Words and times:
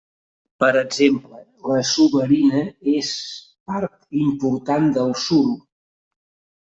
Per 0.61 0.69
exemple, 0.79 1.41
la 1.71 1.77
suberina 1.89 2.61
és 3.01 3.13
part 3.73 4.19
important 4.25 4.89
del 4.97 5.15
suro. 5.27 5.55